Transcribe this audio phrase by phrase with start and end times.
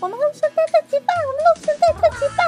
[0.00, 2.42] 我们录圣诞特辑吧，我们录圣诞特辑吧。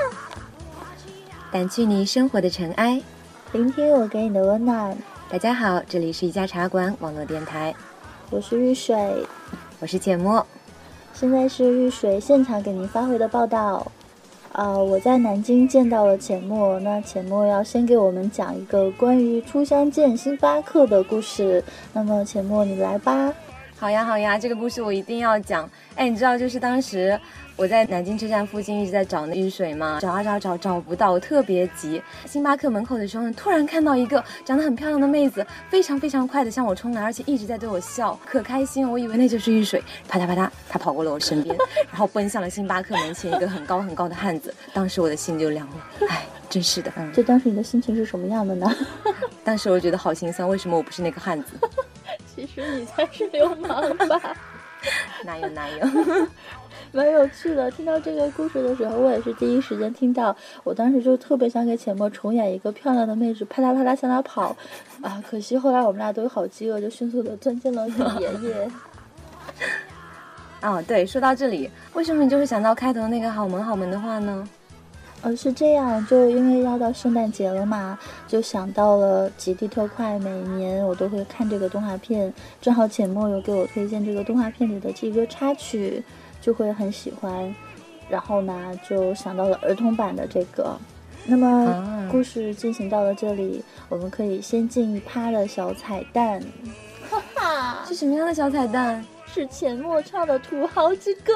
[1.53, 3.03] 掸去你生活的尘埃，
[3.51, 4.96] 聆听我给你的温暖。
[5.29, 7.74] 大家好，这里是一家茶馆网络电台，
[8.31, 9.26] 我是玉水，
[9.81, 10.47] 我是浅墨。
[11.13, 13.90] 现在是玉水现场给您发回的报道。
[14.53, 21.64] 啊，我在南京见到了浅墨，那浅墨要先给我们讲一个关于初相见星巴克的故事。
[21.92, 23.34] 那么浅墨，你来吧。
[23.80, 25.66] 好呀，好呀，这个故事我一定要讲。
[25.95, 27.19] 哎，你知道，就是当时
[27.57, 32.03] 我在南京车站附近一直在找那玉水嘛，找啊找找找不到，我特别急。
[32.27, 38.87] 星巴克门口的时候呢，突然看到一个长得很漂亮的妹子，非常非常快的向我冲来，而且一直在对我笑，可开心。
[38.87, 41.56] 我以为那就是玉水，啪嗒啪嗒，她跑过了我身边，
[41.91, 44.55] 然后奔向了星巴克门前一个很高很高的汉子。
[44.75, 45.75] 当时我的心就凉了。
[46.06, 46.92] 哎，真是的。
[46.98, 48.70] 嗯就当时你的心情是什么样的呢？
[49.42, 51.55] 当时我觉得好心酸，为什么我不是那个汉子？
[52.77, 54.20] 你才是流氓吧？
[55.24, 55.86] 哪有哪有，
[56.92, 57.70] 蛮有趣的。
[57.70, 60.34] 听到这个故事的时候，我也是第一时间听到。
[60.64, 64.56] 我当时就特别想给浅墨重演一个漂亮的妹子，啪嗒啪嗒向他跑。
[65.02, 67.98] 啊，可惜后来我们俩都好饥饿，就迅速的钻进了爷
[68.48, 68.70] 爷。
[70.62, 74.48] 哦，对，说到这里，为什么你就会想到开头那个好萌好萌的话呢？
[75.23, 86.03] 呃，是这样，就因为要到圣诞节了嘛，就想到了极地特快，每年我都会看这个动画片，正好浅墨有给我推荐这个动画片里的这个插曲，
[86.41, 87.55] 就会很喜欢，
[88.09, 90.75] 然后呢，就想到了儿童版的这个。
[91.27, 96.43] 那么故事进行到了这里，我们可以先进一趴的小彩蛋。
[97.11, 99.05] 哈哈，是什么样的小彩蛋？
[99.27, 101.33] 是浅墨唱的《土豪之歌》，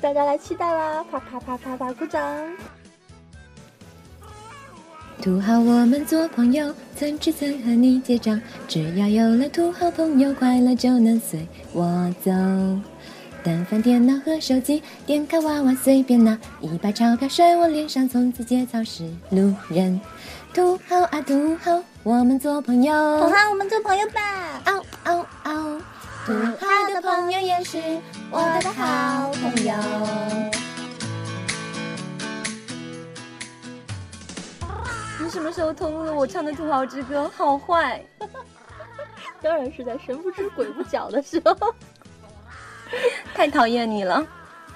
[0.00, 1.04] 大家来期待啦！
[1.10, 2.22] 啪啪啪啪啪，鼓掌。
[5.26, 8.40] 土豪，我们做朋友，存吃存和你结账。
[8.68, 12.30] 只要有了土豪朋友，快乐就能随我走。
[13.42, 20.00] 但凡电脑和手机，点开娃娃随便拿，一把钞票甩我脸上，从此节操是路人。
[20.54, 22.92] 土豪啊土豪，我们做朋友。
[23.18, 24.62] 土豪，我们做朋友吧。
[24.66, 25.80] 嗷嗷嗷，
[26.24, 27.78] 土豪的朋友也是
[28.30, 29.74] 我的好朋友。
[35.26, 37.24] 你什么时候透露了我唱的《土豪之歌》？
[37.30, 38.00] 好坏，
[39.42, 41.74] 当然是在神不知鬼不觉的时候。
[43.34, 44.24] 太讨厌你了。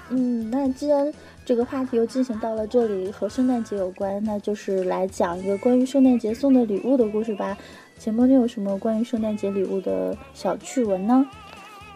[0.08, 1.14] 嗯，那既然
[1.46, 7.56] 这个话题又进行到了这里，和圣诞节有关，那就是来讲一个关于圣诞节送的礼物的故事吧。
[7.96, 11.24] 钱波，你有什么关于圣诞节礼物的小趣闻呢？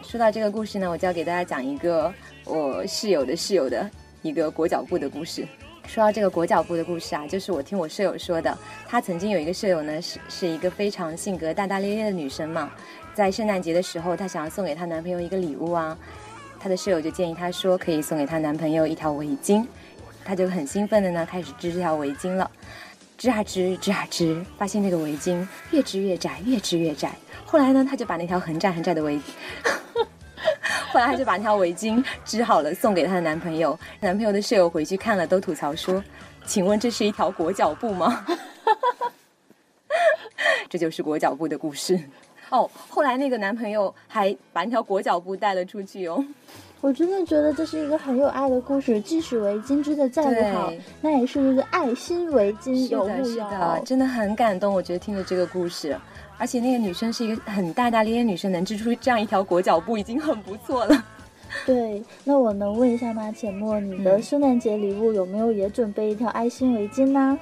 [0.04, 2.14] 说到这个故事呢，我就要给大家讲一个
[2.44, 3.91] 我室友的室友的
[4.22, 5.44] 一个裹脚布的故事。
[5.86, 8.56] 说到这个裹脚布的故事啊，就是我听我舍友说的。
[8.88, 12.70] 她曾经有一个舍友呢，是是一个非常性格大大咧咧的女生嘛。
[13.14, 15.96] 在圣诞节的时候，她想要送给她男朋友一个礼物啊，
[16.58, 19.64] 她的舍友就建议她说可以送给她男朋友一条围巾。
[20.24, 22.50] 她就很兴奋的呢，开始织这条围巾了。
[23.16, 27.12] 织啊织，织啊织，发现这个围巾越织越窄，越织越窄。
[27.46, 29.20] 后来呢，她就把那条很窄很窄的围。
[30.93, 33.78] 后来，她就把那条围巾织好了，送给她的男朋友。
[34.00, 36.03] 男朋友的舍友回去看了，都吐槽说
[36.47, 38.25] ：“请问这是一条裹脚布吗？”
[40.69, 41.99] 这就是裹脚布的故事。
[42.50, 46.25] 哦，后来那个男朋友还把那条裹脚布带了出去哦。
[46.81, 49.00] 我真的觉得这是一个很有爱的故事。
[49.00, 53.82] 即使围巾织的再不好，那也是一个爱心围巾，有木有？
[53.87, 54.75] 真的很感动。
[54.75, 55.97] 我觉得听了这个故事。
[56.38, 61.04] 而且那个女生是一个很大大咧咧女生，能织出这样一条裹脚布已经很不错了。
[61.64, 67.38] 对，那我能问一下吗，浅墨，你的圣诞节礼物有没有也准备一条爱心围巾呢？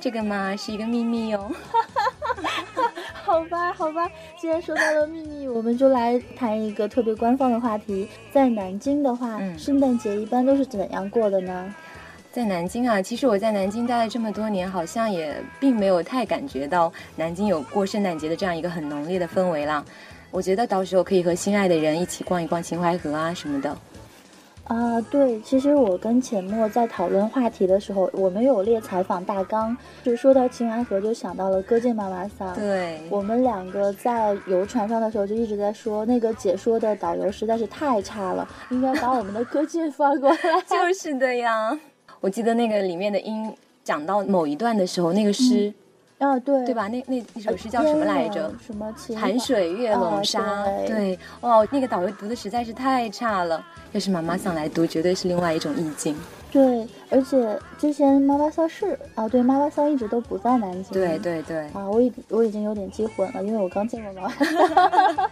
[0.00, 1.50] 这个嘛是一个秘密哦。
[3.24, 4.08] 好吧，好吧，
[4.38, 8.08] 既然说到了秘密，我们就来谈一个特别官方的话题。
[8.32, 11.74] 在南京的话，圣诞节一般都是怎样过的呢？
[12.38, 19.84] 在南京啊，其实我在南京待了这么多年，好像也并没有太感觉到南京有过圣诞节的这样一个很浓烈的氛围啦。
[20.30, 23.76] 我觉得到时候可以和心爱的人一起逛一逛秦淮河啊什么的。
[24.62, 32.54] 啊，对，其实我跟浅墨在讨论话题的时候，我们有列采访大纲，就说到秦淮河就想到了歌剑妈妈桑。
[32.54, 40.36] 对，我们两个在游船上的时候就一直在说，那个解说的导游实在是太差了，应该把我们的歌剑发过来。
[40.70, 41.76] 就是的呀。
[42.20, 43.52] 我记得那个里面的音
[43.84, 45.72] 讲到某一段的时候，那个诗，
[46.18, 46.88] 啊对，对吧？
[46.88, 48.52] 那那那首诗叫什么来着？
[48.66, 48.92] 什么？
[49.16, 50.64] 寒水月笼沙。
[50.86, 53.64] 对，哇，那个导游读的实在是太差了。
[53.92, 56.16] 要是妈妈想来读，绝对是另外一种意境。
[56.50, 60.92] 对，而且之前妈妈桑是啊，对，妈妈桑一直都不在南京。
[60.92, 61.58] 对对对。
[61.68, 64.34] 啊，我已我已经有点记混了，因为我刚见过妈妈。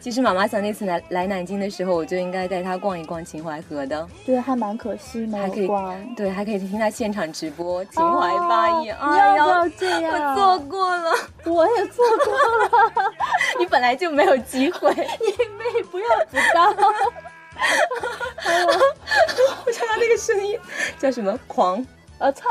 [0.00, 4.06] 其实妈妈桑那次来来南京的时候，我就应该带她逛一逛秦淮河的。
[4.24, 6.14] 对，还蛮可惜没还可以有逛。
[6.14, 8.92] 对，还可以听她现场直播秦淮八音。
[8.92, 10.34] 哦哎呀你要不要这样？
[10.34, 11.10] 我错过了，
[11.46, 12.32] 我也错过
[13.02, 13.10] 了，
[13.58, 14.88] 你本来就没有机会。
[14.94, 16.36] 你妹不要不
[17.60, 18.80] 到。
[19.66, 20.58] 我想到那个声音
[20.98, 21.38] 叫什么？
[21.46, 21.84] 狂
[22.18, 22.42] 呃，沧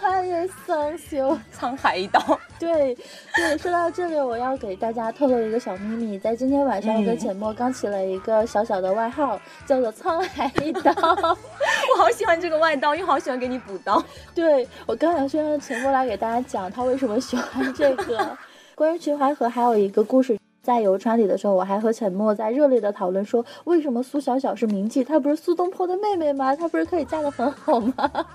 [0.00, 0.30] 海一
[0.64, 1.36] 声笑。
[1.58, 2.20] 沧海一刀。
[2.60, 2.96] 对
[3.34, 10.92] 对，说到这里，我要给大家透露一个小秘密，在今天晚上，我跟嗯浅墨刚起了一个小小的外号，叫做“沧海一刀”。
[11.90, 14.02] 我好喜欢这个外刀，因为好喜欢给你补刀。
[14.32, 18.36] 对我刚想说让浅墨来给大家讲他为什么喜欢这个。
[18.76, 20.38] 关于秦淮河还有一个故事。
[20.66, 25.04] 在游船里的时候，我还和陈默在热烈的讨论说，为什么苏小小是名妓？
[25.04, 26.56] 她不是苏东坡的妹妹吗？
[26.56, 27.94] 她不是可以嫁得很好吗？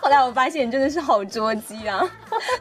[0.00, 2.10] 后来我发现你真的是好捉鸡啊！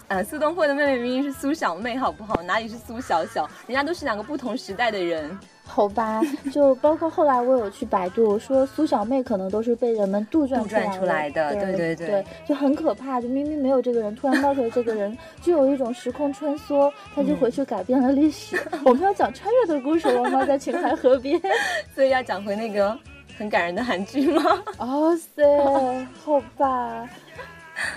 [0.09, 2.41] 啊， 苏东坡的妹妹明明是苏小妹，好不好？
[2.43, 3.49] 哪里是苏小小？
[3.65, 5.39] 人家都是两个不同时代的人。
[5.73, 6.21] 好吧，
[6.51, 10.61] 就包括后来我有去百度，说苏小妹可能都是被人们杜撰
[10.97, 13.21] 出来的对对对对对，就很可怕。
[13.21, 18.59] 就明明没有这个人，突然冒出来这个人，就有一种时空穿梭，他就回去改变了历史。
[18.83, 20.43] 我们要讲穿越的故事了吗？
[20.45, 21.41] 在秦淮河边。
[21.95, 22.93] 所以要讲回那个
[23.37, 24.43] 很感人的韩剧吗？
[24.77, 27.07] 哦塞，好吧。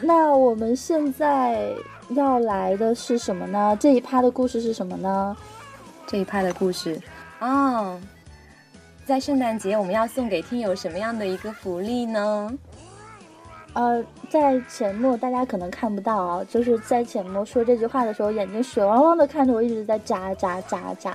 [0.00, 1.68] 那我们现在
[2.10, 3.76] 要来的是什么呢？
[3.80, 5.36] 这一趴的故事是什么呢？
[6.06, 7.00] 这一趴的故事
[7.44, 8.00] 哦，
[9.04, 12.50] 在圣诞节我们要送给听友什么样的一个福利呢？
[13.74, 21.14] 呃，在浅墨大家可能看不到啊，就是在浅墨说这句话的时候，眼睛水汪汪的看着我，一直在眨眨眨眨。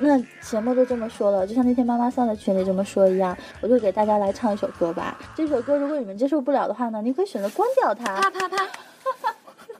[0.00, 5.16] 那浅墨都这么说了，就像那天妈妈桑在群里这么说一样，我就给大家来唱一首歌吧。
[5.36, 8.20] 这首歌如果你们接受不了的话呢，你可以选择关掉它。
[8.20, 8.56] 啪啪啪！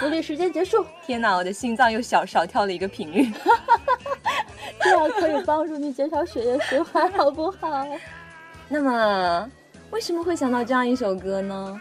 [0.00, 3.30] 福利时间结束，天哪，我的心脏又小少跳了一个频率。
[4.80, 7.86] 这样可以帮助你减少血液循环，好不好？
[8.68, 9.50] 那么，
[9.90, 11.80] 为什么会想到这样一首歌呢？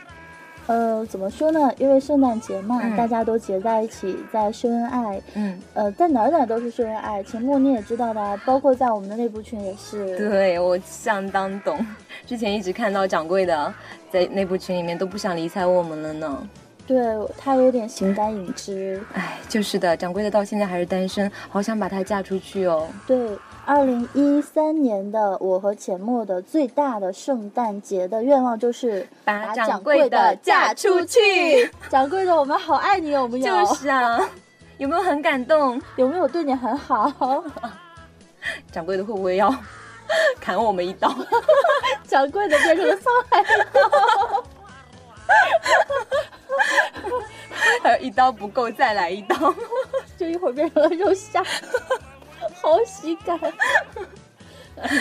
[0.68, 1.70] 呃，怎么说呢？
[1.78, 5.22] 因为圣诞节嘛，嗯大家都结在一起，在秀恩爱。
[5.34, 7.22] 嗯，呃，在哪儿哪儿都是秀恩爱。
[7.24, 10.18] 秦墨你也知道的啊，包括在我们的内部群也是。
[10.18, 11.86] 对我相当懂。
[12.26, 13.74] 之前一直看到掌柜的
[14.10, 16.48] 在内部群里面都不想理睬我们了呢。
[16.86, 17.02] 对
[17.38, 19.02] 他有点形单影只。
[19.14, 22.88] 哎，就是的，掌柜的到现在还是单身，好想把她嫁出去哦。
[23.08, 31.72] 对，二零一三年的我和钱墨的最大的圣诞节的愿望就是把掌掌柜的嫁出去。
[31.90, 33.66] 掌柜的，我们好爱你，有没有？
[33.66, 34.20] 就是啊，
[34.78, 35.82] 有没有很感动？
[35.96, 37.44] 有没有对你很好？
[38.72, 39.54] 掌柜的会不会要
[40.42, 41.16] 砍我们一刀？
[42.06, 44.44] 掌柜的变成了沧海一刀。
[47.82, 49.36] 还有一刀不够，再来一刀。
[50.18, 51.44] 就一会儿变成了肉虾，
[52.62, 53.40] 好喜感。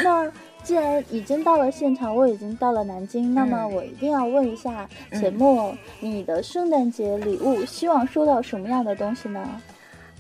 [0.05, 0.31] 那
[0.63, 9.61] 既然已经到了现场，我已经到了南京，那么嗯我一定要问一下嗯钱墨，你的圣诞节礼物希望收到什么样的东西呢？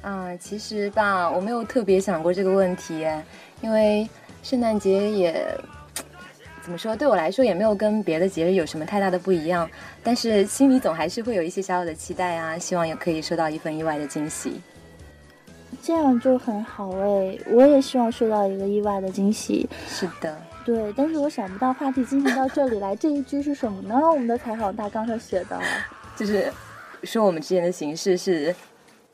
[0.02, 3.06] 啊，其实吧，我没有特别想过这个问题，
[3.60, 4.08] 因为
[4.42, 5.46] 圣诞节也
[6.62, 9.68] 怎么说，对我来说也没有跟别的节日有什么太大的不一样，
[10.02, 14.60] 但是心里总还是会有一些小小的期待啊，希望也可以收到一份意外的惊喜。
[15.82, 19.68] 这样就很好哎，我也希望收到一个意外的惊喜。
[19.88, 23.96] 是的，对，但是我想不到话题进行到这里来，这一句是什么呢？
[23.96, 25.60] 我们的采访大纲上写的。
[26.16, 26.52] 就是
[27.02, 28.54] 说我们之间的形式是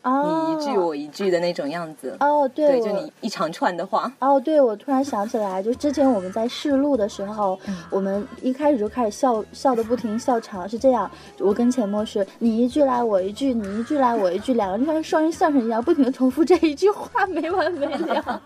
[0.03, 2.17] 哦，你一句我一句的那种样子。
[2.21, 4.11] 哦，对，对，就你一长串的话。
[4.21, 11.11] 哦，对，我突然想起来，就之前我们在试录的时候，嗯我们一开始就开始笑笑的不停，笑场是这样。
[11.39, 18.43] 我跟钱墨是你一句来我一句，你一句来我一句，两个人就像双人相声一样，不停的重复这一句话，没完没了。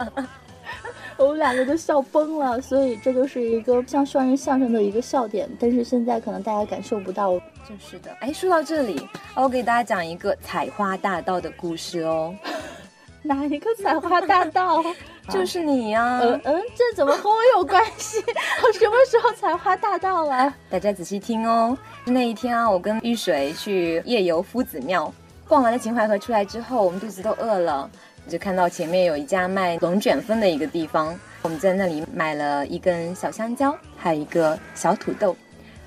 [1.22, 5.48] 我们两个都笑崩了，所以这就是一个像双人相声的一个笑点。
[5.60, 7.38] 但是现在可能大家感受不到。
[7.68, 12.34] 就是的，哎，说到这里，我给大家讲一个采花大盗的故事哦，
[13.22, 14.82] 哪一个采花大盗？
[15.30, 18.18] 就是你呀、嗯嗯，这怎么和我有关系？
[18.64, 20.52] 我 什么时候采花大盗了？
[20.68, 21.78] 大家仔细听哦。
[22.04, 25.10] 那一天啊，我跟玉水去夜游夫子庙，
[25.46, 27.88] 逛完了秦淮河出来之后，我们肚子都饿了，
[28.28, 35.36] 就看到前面有一家卖龙卷风的一个地方，我们在那里买了一根小香蕉，还有一个小土豆。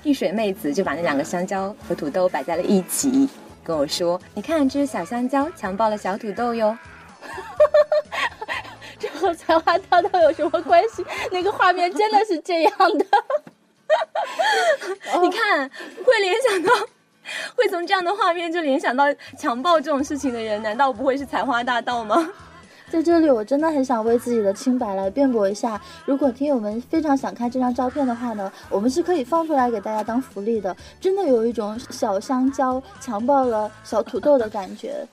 [0.04, 3.28] 玉水妹子就把那两个香蕉和土豆摆在了一起，
[3.64, 6.78] 跟我说：“你看，这是小香蕉强暴了小土豆哟。”
[9.00, 11.04] 这和才花大盗有什么关系？
[11.32, 13.06] 那个画面真的是这样的。
[15.22, 15.70] 你看，
[16.04, 16.72] 会联想到，
[17.56, 19.06] 会从这样的画面就联想到
[19.38, 22.16] 强暴这种事情的人，难道不会是采花大盗吗？
[22.88, 25.82] 在这里，我真的很想为自己的清白来辩驳一下。
[26.06, 30.74] 如果听友们非常想看这张照片的话呢，我们是可以放出来给大家当福利的。
[31.02, 35.06] 真的有一种小香蕉强暴了小土豆的感觉，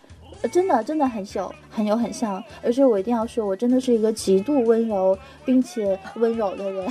[0.52, 2.44] 真的真的很小，很有很像。
[2.62, 6.86] 而且我一定要说，我真的是一个极度温柔并且温柔的人，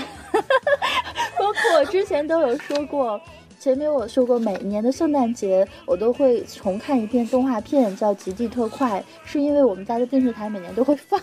[1.37, 3.21] 包括我之前都有说过。
[3.61, 11.21] 前面我说过，每年的圣诞节我都会重看一遍动画片，叫《极地特快》，是因为我们家的电视台每年都会放，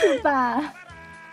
[0.00, 0.72] 是吧？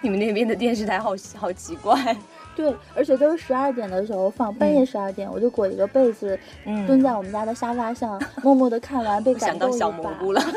[0.01, 2.17] 你们那边的电视台好好奇怪。
[2.55, 9.77] 对，而且都是十二点的时候放，半夜十二点，我就裹一个被子，嗯蹲在我们家的沙发上，默默的看完，被感动一把。
[9.77, 10.41] 想到小蘑菇了。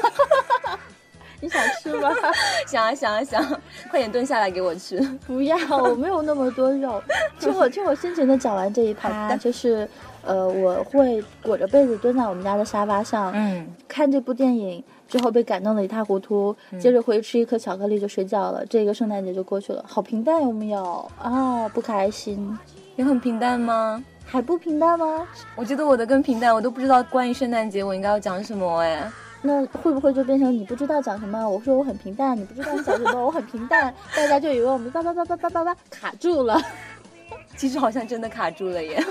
[1.46, 2.10] 你想吃吗？
[2.66, 3.40] 想啊想啊想，
[3.88, 5.00] 快点蹲下来给我吃！
[5.26, 7.00] 不要，我没有那么多肉。
[7.38, 9.88] 听我听我深情的讲完这一趴，就是，
[10.24, 18.66] 呃，我会裹着被子蹲在我们家的沙发上，嗯，看这部电影之后被感动的一塌糊涂，接着回去吃一颗巧克力就睡觉了。
[18.66, 21.68] 这个圣诞节就过去了，好平淡有没有啊？
[21.68, 22.58] 不开心，
[22.96, 24.02] 也很平淡吗？
[24.24, 25.24] 还不平淡吗？
[25.54, 29.08] 我觉得我的更平淡，我都不知道关于圣诞节我应该要讲什么哎。
[29.46, 31.48] 那会不会就变成你不知道讲什么？
[31.48, 36.60] 我说我很平淡，你不知道你讲什么，我很平淡， 大家就以为我们叭叭叭叭叭叭叭卡住了。
[37.56, 39.02] 其实好像真的卡住了耶。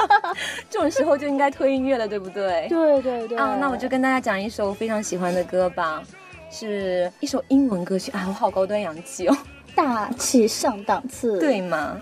[0.68, 2.66] 这种时候就应该推音乐了，对不对？
[2.68, 3.38] 对对对。
[3.38, 6.02] 啊，那我就跟大家讲一首我非常喜欢的歌吧，
[6.50, 9.36] 是一首英文歌曲啊，我好高端洋气哦，
[9.74, 11.96] 大气上档次，对吗？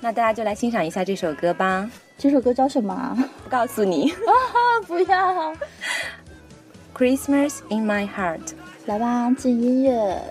[0.00, 1.88] 那大家就来欣赏一下这首歌吧。
[2.16, 3.16] 这首歌叫什么？
[3.42, 4.10] 不告诉你。
[4.10, 4.16] 啊，
[4.86, 5.52] 不要。
[6.93, 8.53] Christmas in my heart，
[8.85, 10.21] 来吧，进音乐。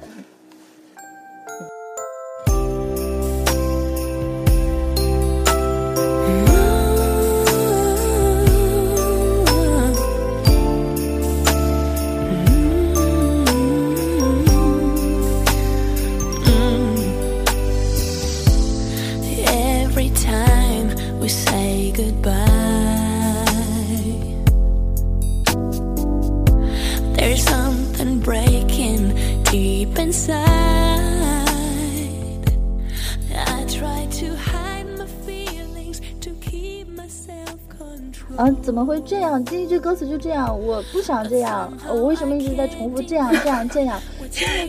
[38.36, 39.44] 啊，怎么会这样？
[39.46, 41.72] 第一句歌词就这样，我不想这样。
[41.88, 44.00] 我为什么一直在重复这样、这样、这样？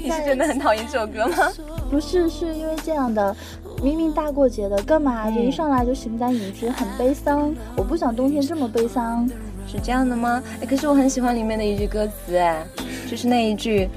[0.03, 1.51] 你是真的很讨厌这首歌吗？
[1.91, 3.35] 不是，是因为这样的，
[3.83, 7.55] 明明大过节的，干嘛就一上来就形单影只，很悲伤。
[7.75, 9.27] 我不想冬天这么悲伤，
[9.75, 10.41] 是这样的吗？
[10.63, 12.65] 哎，可是我很喜欢里面的一句歌词，哎，
[13.11, 13.89] 就是那一句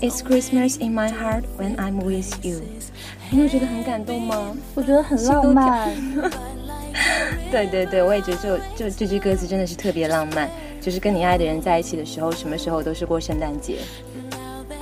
[0.00, 2.62] ，It's Christmas in my heart when I'm with you。
[3.30, 4.56] 你会觉得很感动吗？
[4.74, 5.90] 我觉得很浪漫。
[7.52, 10.48] 对对对，我也觉得就就这句歌词真的是特别浪漫，
[10.80, 13.76] 就是跟你爱的人在一起的时候，什么时候都是过圣诞节，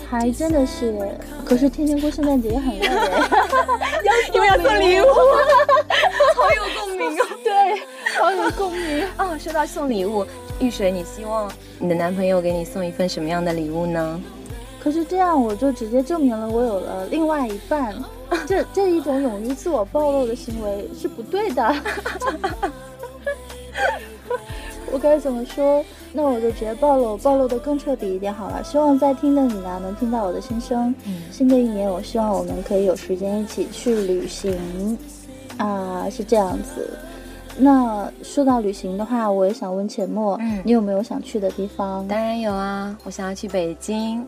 [0.09, 0.95] 还真的是。
[1.45, 2.87] 可是天天过圣诞节也很累，
[4.33, 5.05] 因 为要送礼物，
[6.37, 7.27] 好有共鸣哦。
[7.43, 7.53] 对，
[8.21, 9.37] 好有共鸣哦。
[9.39, 10.27] 说到送礼物，
[10.59, 14.21] 玉水，你希望你的男朋友给你送一份什么样的礼物呢？
[14.81, 17.95] 可是这样我就直接证明了我有了另外一半。
[18.47, 21.75] 这这一种勇于自我暴露的行为是不对的。
[24.91, 25.85] 我该怎么说？
[26.13, 28.65] 那我就直接暴露，暴露的更彻底一点好了。
[28.65, 30.95] 希望在听的你呢，能听到我的心声。
[31.31, 34.99] 新的一年，我希望我们可以有时间一起去旅行。
[35.59, 36.99] 啊，是这样子。
[37.59, 42.07] 那说到旅行的话，我也想问浅墨，你有没有想去的地方？
[42.07, 44.27] 当然有啊，我想要去北京。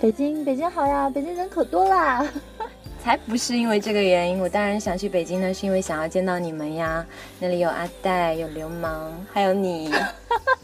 [0.00, 1.08] 北京，北京好呀！
[1.08, 2.26] 北京人可多啦。
[3.04, 7.04] 才不是因为这个原因，我当然想去北京呢，是因为想要见到你们呀。
[7.38, 9.90] 那里有阿黛，有流氓，还有你。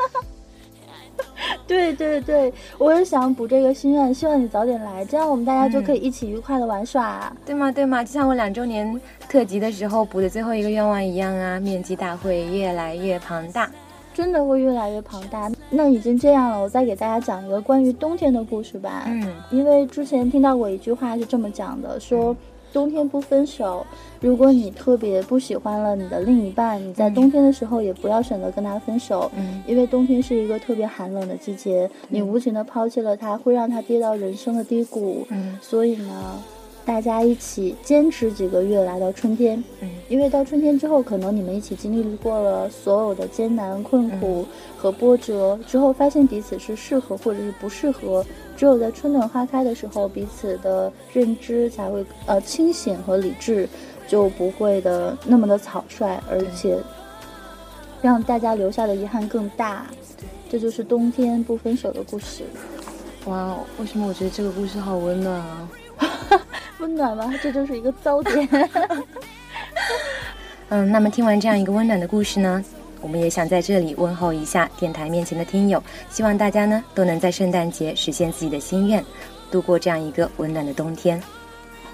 [1.68, 7.70] 对对对，我也想补这个心愿，希望你早点来，这样我们大家就可以一起愉快的玩耍，对吗？
[7.70, 8.02] 对吗？
[8.02, 13.70] 就像我两周年特辑的时候补的最后一个愿望一样啊，面积大会越来越庞大。
[14.14, 15.48] 真的会越来越庞大。
[15.70, 19.04] 那已经这样了，我再给大家讲一个关于冬天的故事吧。
[19.06, 22.34] 嗯，因为之前听到过一句话是这么讲的，说
[22.72, 23.86] 冬天不分手。
[24.20, 35.26] 如果你特别不喜欢了你的另一半，你在冬天的时候也不要选择跟他分手，嗯因为冬天是一个特别寒冷的季节，你无情的抛弃了他，会让他跌到人生的低谷。
[35.30, 36.42] 嗯所以呢，
[36.88, 39.62] 大家一起坚持几个月，来到春天。
[39.82, 48.24] 嗯因为到春天之后，可能你们一起经历过了所有的艰难困苦和波折，之后发现彼此是适合或者是不适合。
[48.56, 53.68] 只有在春暖花开的时候，彼此的认知才会呃清醒和理智，
[54.08, 56.78] 就不会的那么的草率，而且
[58.00, 59.86] 让大家留下的遗憾更大。
[60.48, 62.44] 这就是冬天不分手的故事，
[63.26, 65.68] 哇，为什么我觉得这个故事好温暖啊？
[66.78, 67.32] 温暖吗？
[67.42, 68.48] 这就是一个糟点。
[70.70, 72.62] 嗯，那么听完这样一个温暖的故事呢，
[73.00, 79.04] 我们也想在这里问候一下电台面前的听友，希望大家呢都能在圣诞节实现自己的心愿，
[79.50, 81.20] 度过这样一个温暖的冬天。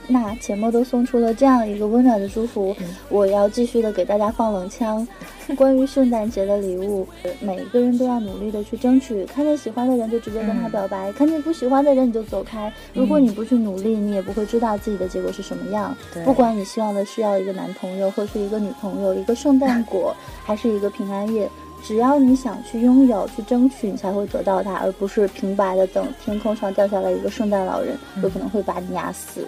[0.06, 2.75] 那钱默都送出了这样一个温暖的祝福，
[3.08, 5.06] 我要继续的给大家放冷枪。
[5.58, 9.26] 关于圣诞节的礼物，呃每一个人都要努力的去争取。
[9.26, 12.73] 看见喜欢的人就直接跟他表白，看见不喜欢的人你就走开。
[12.94, 15.94] 如果你不去努力，你也不会知道自己的结果是什么样。
[16.25, 21.46] 不管你希望的是要一个男朋友，或是一个女朋友，一个圣诞果， 还是一个平安夜。
[21.87, 29.47] 只要你想去拥有、去争取，你才会得到它，而不是平白的等天空上掉下来一个圣诞老人，有可能会把你压死。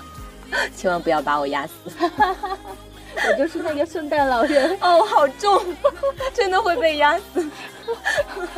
[0.76, 1.72] 千万不要把我压死！
[3.26, 5.60] 我就是那个圣诞老人， 哦，好重，
[6.32, 7.44] 真的会被压死。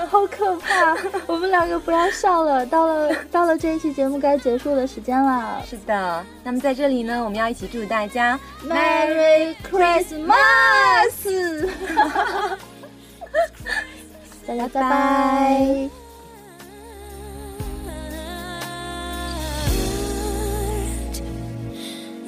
[0.09, 0.97] 好可怕！
[1.27, 5.63] 我们两个不要笑了，到了到了这一期节目该结束的时间了。
[5.67, 10.33] 是的，那么在这里呢，我们要一起祝大家 Merry Christmas！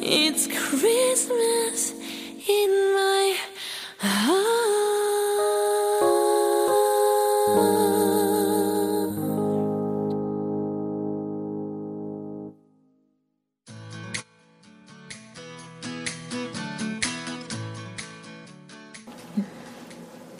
[0.00, 1.92] it's Christmas
[2.49, 3.37] in my
[3.99, 4.68] heart.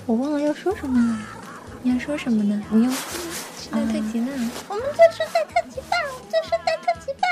[0.09, 1.19] 我忘了要说什么了，
[1.83, 2.65] 你要说什么呢？
[2.71, 2.97] 你要是
[3.71, 4.51] 戴特辑呢？
[4.67, 7.29] 我们就是戴特辑吧，我们做圣诞特辑吧。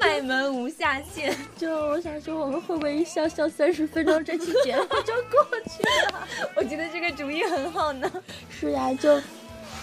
[0.00, 1.32] 卖萌无下限。
[1.56, 5.80] 就我想说，我们会不会一笑笑三十分钟，这期节目就过去
[6.12, 6.26] 了？
[6.56, 8.10] 我觉得这个主意很好呢。
[8.50, 9.22] 是呀、就，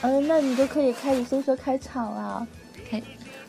[0.01, 2.45] 嗯、那你就可以开始先说开场了。
[2.91, 3.01] 开，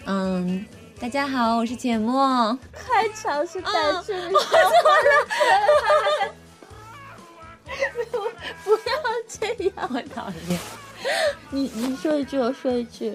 [0.05, 0.65] 嗯，
[0.99, 2.59] 大家好，我是浅墨。
[2.73, 3.71] 开场是带
[4.03, 4.31] 去你
[8.65, 8.79] 不要
[9.29, 10.59] 这样，我讨厌。
[11.51, 13.15] 你你说一句，我说一句，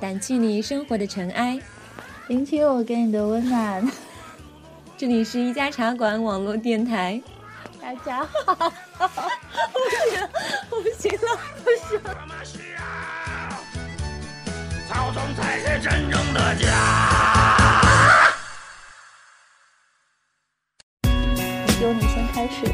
[0.00, 1.60] 掸去你生活的尘埃。
[2.26, 3.88] 聆听我给你的温暖。
[4.96, 7.22] 这里是一家茶馆网络电台。
[7.80, 8.54] 大家好，
[10.68, 12.26] 不行了，不行了。
[14.90, 16.66] 草丛才是真正的家。
[21.80, 22.66] 由你先开始，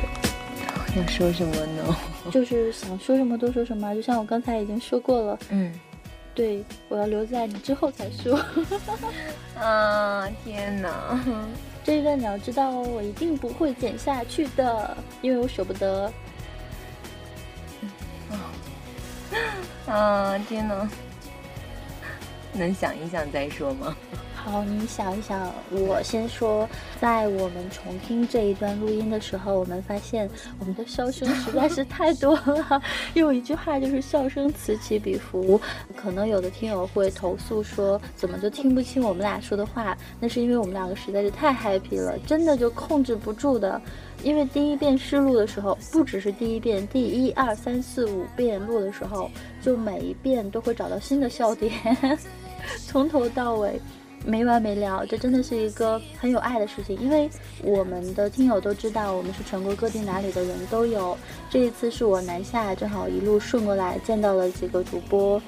[0.96, 1.96] 要说什么呢？
[2.32, 5.78] 就是想说什么都说什么，就像我刚才已经说过了，嗯，
[6.34, 8.40] 对我要留在你之后才说。
[9.60, 11.20] 啊，天哪！
[11.84, 16.10] 这一段你要知道哦，我一定不会剪下去的，因为我舍不得。
[19.86, 20.88] 啊，天哪！
[22.56, 23.96] 能想一想再说吗？
[24.34, 26.68] 好，你想一想，我先说，
[27.00, 32.80] 在我们重听这一段录音的时候，我们发现我们的笑声实在是太多了，
[33.14, 35.60] 有一句话就是笑声此起彼伏。
[35.96, 39.98] 可能有的听友会投诉说，怎么就听不清我们俩说的话？
[40.20, 43.82] 那是因为我们两个实在是太 happy 了，真的就控制不住的。
[44.22, 49.28] 因为第一遍试录的时候，不只是第一遍，第一二三四五遍录的时候，
[49.60, 51.72] 就每一遍都会找到新的笑点，
[52.86, 53.80] 从头到尾。
[54.24, 57.30] 没完没了，这真的是一个很有爱的事情，因为
[57.62, 61.16] 我们的听友都知道，我们是全国各地哪里的人都有。
[61.48, 65.40] 这一次是我南下，正好一路顺过来，见到了几个主播，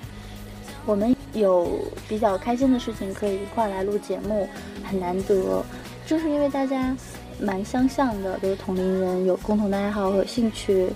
[0.87, 1.69] 我们有
[2.07, 4.49] 比较开心的事情可以一块来录节目，
[4.85, 5.65] 很难得。
[6.07, 6.97] 就是因为大家
[7.41, 10.89] 蛮相像的，都是同龄人，有共同的爱好和兴趣。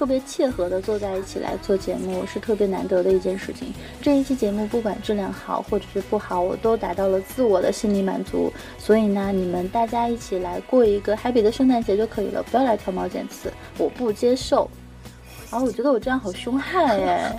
[0.00, 3.70] 特别切合的坐在一起来做节目，是特别难得的一件事情。
[4.00, 8.50] 这一期节目不管质量好或者是不好，我都达到了自我的心理满足。
[8.78, 14.70] 所以呢，你们大家一起来过一个 happy 的圣诞节就可以了，不要来挑毛拣刺，我不接受。
[15.50, 17.36] 啊，我觉得我这样好凶悍哎，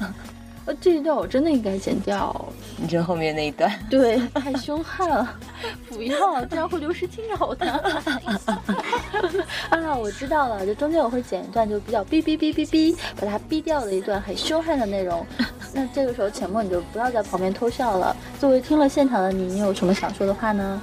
[0.65, 2.34] 呃，这一段我真的应该剪掉。
[2.78, 5.36] 你这后面那一段，对，太凶悍了，
[5.89, 7.65] 不要，这样会流失听友的。
[9.69, 15.26] 啊，我知道了，就中间我会剪一段，就比较哔哔哔哔哔，把它哔掉的一段很凶悍的内容。
[15.74, 18.15] 那这个时候浅墨你就不要在旁边偷笑了。
[18.39, 20.82] 作为听了现场的你，你有什么想说的话呢？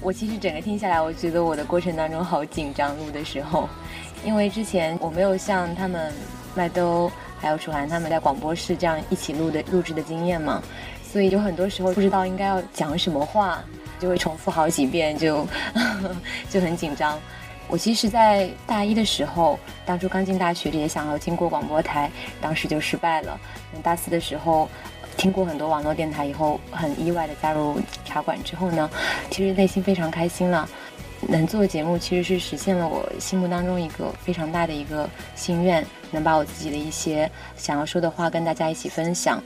[0.00, 3.68] 我其实整个听下来，我觉得我的过程当中好紧张，录的时候，
[4.24, 6.12] 因为之前我没有像他们
[6.54, 10.62] 麦兜还有楚涵他们在广播室这样一起录的录制的经验嘛，
[11.02, 13.62] 所以有很多时候不知道应该要讲什么话，
[13.98, 15.46] 就会重复好几遍，就
[16.50, 17.18] 就很紧张。
[17.68, 23.38] 我其实，在大一的时候，当初刚进大学里也想要经过广播台，当时就失败了。
[23.82, 24.68] 大四的时候。
[25.16, 28.88] 听过很多网络电台以后，很意外的加入茶馆之后呢，
[29.32, 30.68] 其实内心非常开心了。
[31.26, 39.42] 能做节目其实是实现了我心目当中一个非常大的一个心愿，能把我自己的一些想要说的话跟大家一起分享。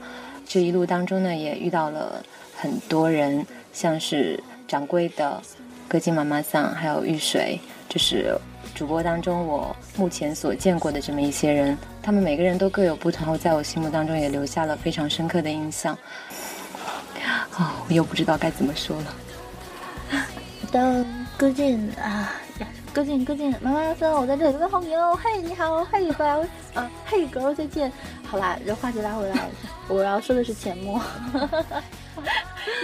[0.46, 2.22] 这一路当中呢，也遇到了
[2.56, 5.40] 很多人，像是掌柜的
[5.88, 7.58] 歌姬妈妈桑，还有玉水，
[7.88, 8.36] 就是。
[8.74, 15.92] 主播当中，我目前所见过的这么一些人，他们每个人都各有不同，在我心目当中也留下了非常深刻的印象。
[17.54, 20.24] 啊，我又不知道该怎么说了。
[20.70, 21.04] 当
[21.36, 22.34] 歌进啊，
[22.92, 26.24] 歌进歌进，妈妈说我在这里问候你哦，嘿，你好，嘿，哥，
[26.74, 27.90] 啊，嘿，哥，再见。
[28.24, 29.50] 好啦，这话题拉回来，
[29.88, 31.00] 我要说的是钱墨。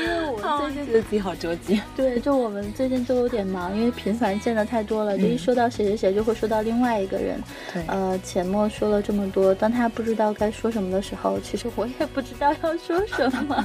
[0.01, 1.81] 因为我最近觉得自己好着急。
[1.95, 7.41] 对，就我们最近都有点忙，因为频繁见的太多了，就一说到谁谁谁，就会说到另外一个人。
[7.73, 13.65] 对，呃，钱墨说了这么多，当他不知道该说什么的时候，其实我也不知道要说什么。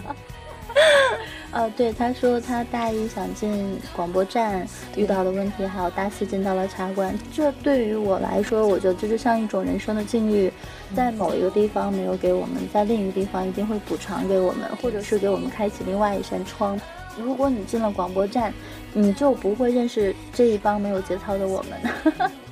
[1.53, 7.15] 呃，对，他说他大一想进广播站遇到的问题，还有大四进到了茶馆。
[7.31, 10.51] 这对于我来说，我觉得这就像一种人生的境遇，
[10.95, 16.79] 在某一个地方没有给我们，在另一个地方一定会补偿给我们，或者是给我们开启另外一扇窗。
[17.17, 18.51] 如果你进了广播站，
[18.91, 22.31] 你就不会认识这一帮没有节操的我们。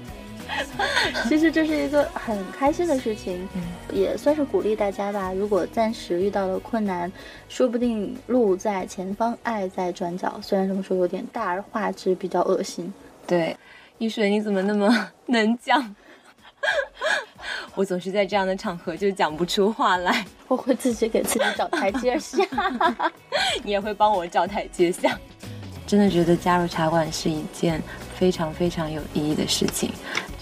[1.28, 3.48] 其实这是一个很开心的事情，
[3.92, 5.32] 也算是鼓励大家吧。
[5.34, 7.12] 如果暂时遇到了困难，
[7.48, 10.40] 说不定路在前方，爱在转角。
[10.42, 12.94] 虽然这么说有点大而化之，比较恶心。
[13.28, 13.56] 对，
[13.98, 15.96] 一水你怎么那么 能讲？
[17.76, 20.26] 我总是在这样的场合就讲不出话来。
[20.48, 22.44] 我会自己给自己找台阶下，
[23.64, 25.18] 你也会帮我找台阶下。
[25.88, 27.82] 真的觉得加入茶馆是一件
[28.16, 29.92] 非常非常有意义的事情。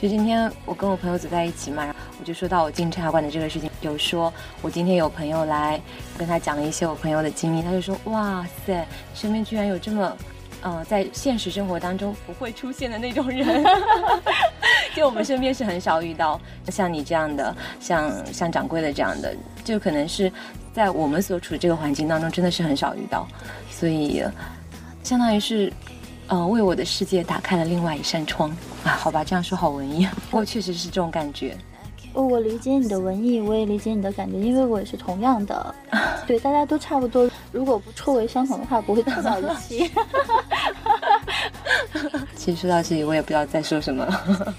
[0.02, 5.80] 就今天我跟我朋友走在一起嘛，我就说到我进茶馆的这个事情，有说我今天有朋友来
[6.18, 10.18] 跟他讲了一些我朋友的经历，他就说哇塞，身边居然有这么，
[10.62, 13.62] 呃，在现实生活当中不会出现的那种人，
[14.96, 19.36] 就我们身边是很少遇到像你这样的，像像掌柜的这样的，
[19.66, 20.32] 就可能是
[20.74, 23.28] 在我们所处的这个环境当中真的是很少遇到，
[23.70, 24.24] 所以
[25.04, 25.74] 相当于是。
[26.32, 28.92] 呃，为我的世界打开了另外一扇窗啊！
[29.00, 31.56] 好吧，这样说好文艺， 不过确实是这种感觉。
[32.13, 35.76] 哦，我理解你的文艺，我也理解你的感觉，因为我也是同样的。
[36.26, 37.30] 对，大家都差不多。
[37.52, 39.92] 如果不臭味相同的话，不会走到一起。
[42.36, 44.56] 其实说到这里，我也不知道再说什么了。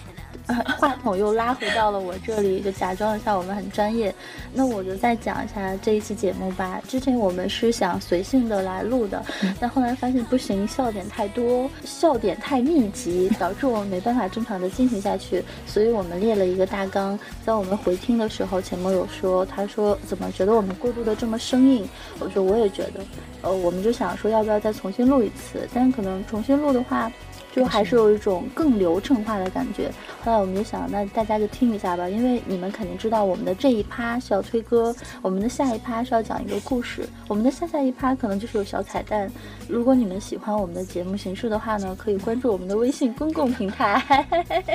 [0.78, 4.14] 话筒又拉回到了我这里，就假装一下我们很专业。
[4.52, 6.80] 那我就再讲一下这一期节目吧。
[6.88, 9.24] 之前我们是想随性的来录的，
[9.58, 15.44] 但后来发现不行，笑点太多，笑点太密集，导致我们没办法正常的进行下去。
[15.66, 21.88] 所以我们列了一个大纲，在我们回听的时候，钱默有说，他说怎么觉得我们过渡的这么生硬？
[22.18, 23.00] 我说我也觉得，
[23.42, 25.68] 呃，我们就想说要不要再重新录一次？
[25.72, 27.10] 但可能重新录的话。
[27.54, 29.90] 就还是有一种更流程化的感觉。
[30.22, 39.30] 后来我们就想，那大家就听一下吧，因为你们肯定知道，我们的这一趴是要推歌，我们的下一趴是要讲一个故事，我们的下下一趴可能就是有小彩蛋。
[39.68, 44.26] 如果你们喜欢我们的节目形式的话呢，可以关注我们的微信公共平台。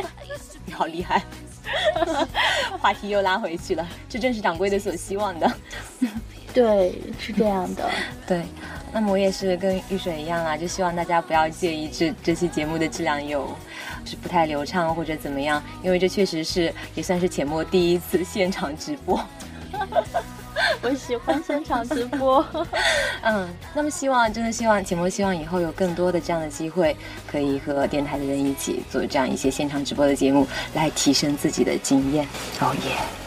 [0.65, 1.23] 你好厉害，
[2.81, 5.51] 话题又拉回去了，这正是掌柜的所希望的。
[6.53, 7.89] 对，是这样的。
[8.25, 8.43] 对。
[8.95, 13.53] 那么我也是跟玉水一样啦，就希望大家不要介意这这期节目的质量有
[14.05, 19.19] 是不太流畅或者怎么样，因为这确实是也算是浅墨第一次现场直播。
[20.81, 22.43] 我喜欢现场直播。
[23.21, 26.95] 嗯，那么希望真的希望浅墨希望以后有更多的这样的机会，
[27.27, 32.25] 可以和电台的人一起做这样一些现场直播的节目，来提升自己的经验。
[32.61, 33.24] 哦耶！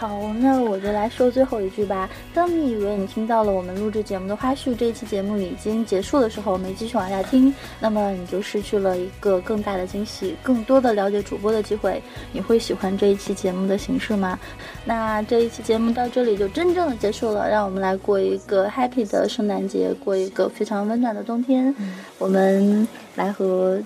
[0.00, 2.08] 好，那我就来说最后一句吧。
[2.32, 12.02] 当你以为你听到了我们录制节目的花絮，这一期节目已经结束的时候，没继续往下听，那么你就失去了一个更大的惊喜，更多的了解主播的机会。
[12.32, 14.38] 你会喜欢这一期节目的形式吗？
[14.86, 21.74] 那这一期节目到这里就真正的结束了，让我们来过一个 happy 的圣诞节，过一个非常温暖的冬天。
[22.16, 23.78] 我们来和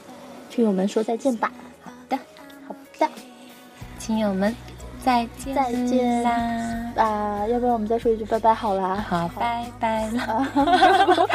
[0.48, 1.50] 听友们说再见吧。
[1.82, 2.16] 好的，
[2.68, 3.08] 好的，
[3.98, 4.54] 亲友们，
[5.04, 6.30] 再见再见啦！
[6.96, 9.04] 啊，要不然我们再说一句拜拜好啦。
[9.06, 10.48] 好，拜拜了。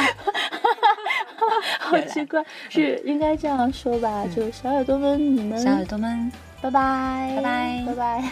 [1.79, 4.25] 好奇怪，是应该这样说吧？
[4.35, 8.23] 就小耳朵们，你们小耳朵们，拜拜，拜拜拜拜。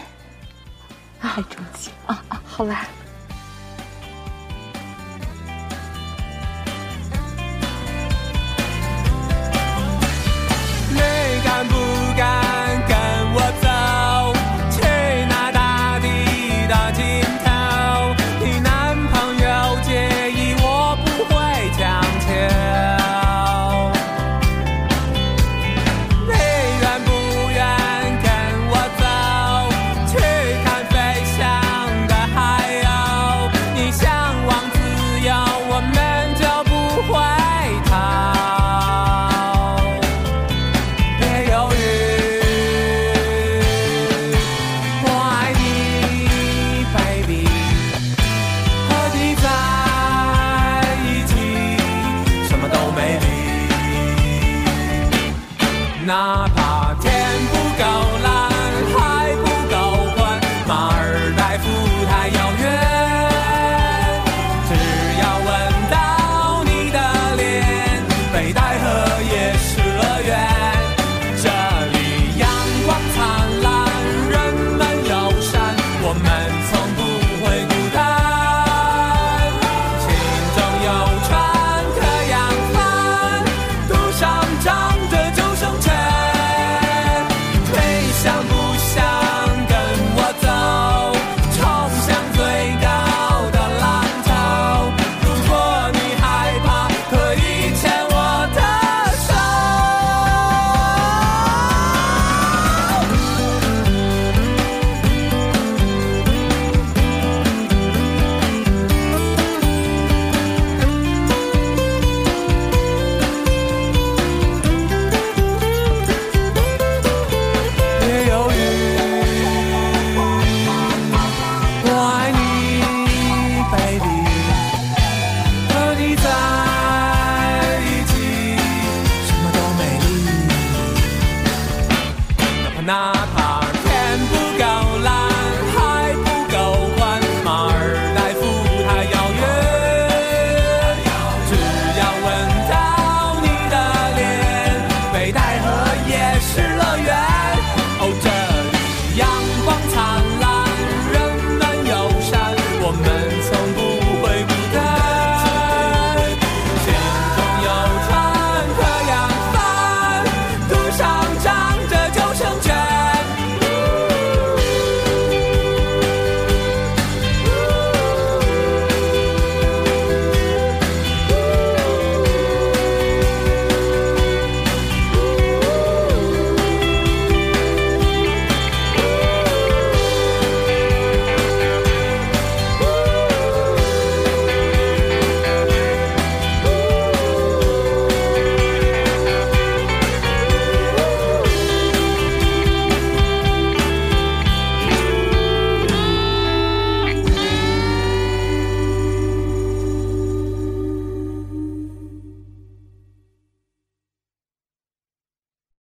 [1.20, 2.86] 太中气啊啊，好啦。
[10.90, 10.98] 你
[11.44, 11.66] 敢